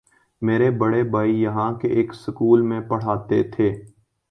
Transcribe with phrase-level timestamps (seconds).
[0.41, 3.71] میرے بڑے بھائی یہاں کے ایک سکول میں پڑھاتے تھے۔